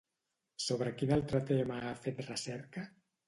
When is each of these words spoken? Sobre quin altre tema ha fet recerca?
Sobre 0.67 0.93
quin 1.01 1.13
altre 1.17 1.43
tema 1.51 1.77
ha 1.89 1.93
fet 2.07 2.25
recerca? 2.31 2.87